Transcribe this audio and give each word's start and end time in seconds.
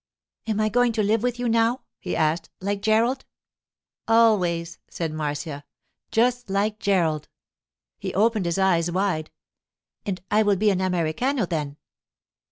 'Am 0.47 0.59
I 0.59 0.67
going 0.67 0.93
to 0.93 1.03
live 1.03 1.21
with 1.21 1.37
you 1.37 1.47
now,' 1.47 1.81
he 1.99 2.15
asked, 2.15 2.49
'like 2.59 2.81
Gerald?' 2.81 3.23
'Always,' 4.07 4.79
said 4.89 5.13
Marcia, 5.13 5.63
'just 6.09 6.49
like 6.49 6.79
Gerald.' 6.79 7.29
He 7.99 8.11
opened 8.15 8.47
his 8.47 8.57
eyes 8.57 8.89
wide. 8.89 9.29
'And 10.03 10.19
will 10.31 10.51
I 10.53 10.55
be 10.55 10.71
an 10.71 10.81
Americano 10.81 11.45
then? 11.45 11.77